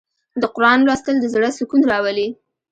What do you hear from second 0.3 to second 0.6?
د